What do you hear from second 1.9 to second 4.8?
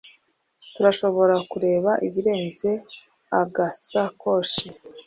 ibirenze agasakoshi